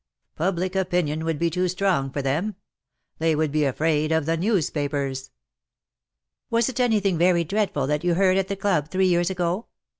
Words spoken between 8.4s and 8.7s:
the